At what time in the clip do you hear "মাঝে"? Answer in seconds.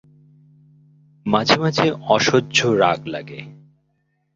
1.25-1.55, 1.57-1.87